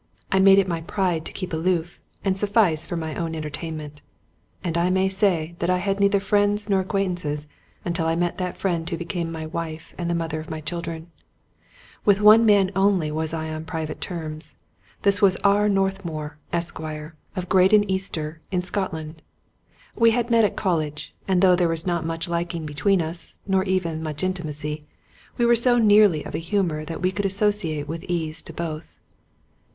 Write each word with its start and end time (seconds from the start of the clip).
I 0.31 0.39
made 0.39 0.57
it 0.57 0.67
my 0.67 0.81
pride 0.81 1.25
to 1.25 1.31
keep 1.31 1.53
aloof 1.53 1.99
and 2.25 2.35
suffice 2.35 2.87
for 2.87 2.97
my 2.97 3.13
own 3.13 3.35
entertain 3.35 3.77
ment; 3.77 4.01
and 4.63 4.75
I 4.75 4.89
may 4.89 5.07
say 5.07 5.53
that 5.59 5.69
I 5.69 5.77
had 5.77 5.99
neither 5.99 6.19
friends 6.19 6.67
nor 6.67 6.79
ac 6.81 6.87
quaintances 6.87 7.45
until 7.85 8.07
I 8.07 8.15
met 8.15 8.39
that 8.39 8.57
friend 8.57 8.89
who 8.89 8.97
became 8.97 9.31
my 9.31 9.45
wife 9.45 9.93
and 9.99 10.09
the 10.09 10.15
mother 10.15 10.39
of 10.39 10.49
my 10.49 10.59
children. 10.59 11.11
With 12.03 12.19
one 12.19 12.47
man 12.47 12.71
only 12.75 13.11
was 13.11 13.31
I 13.31 13.51
on 13.53 13.63
private 13.65 14.01
terms; 14.01 14.55
this 15.03 15.21
was 15.21 15.35
R. 15.43 15.69
Northmour, 15.69 16.39
Esquire, 16.51 17.11
of 17.35 17.47
Graden 17.47 17.87
Easter, 17.87 18.41
in 18.49 18.63
Scotland. 18.63 19.21
We 19.95 20.09
had 20.09 20.31
met 20.31 20.43
at 20.45 20.55
college; 20.55 21.13
and 21.27 21.43
though 21.43 21.55
there 21.55 21.69
was 21.69 21.85
not 21.85 22.03
much 22.03 22.27
liking 22.27 22.65
between 22.65 23.03
us, 23.03 23.37
nor 23.45 23.63
even 23.65 24.01
much 24.01 24.23
intimacy, 24.23 24.81
we 25.37 25.45
were 25.45 25.55
so 25.55 25.77
nearly 25.77 26.23
of 26.25 26.33
a 26.33 26.39
humor 26.39 26.85
that 26.85 27.03
we 27.03 27.11
could 27.11 27.27
associate 27.27 27.87
with 27.87 28.03
ease 28.05 28.41
to 28.41 28.51
both. 28.51 28.97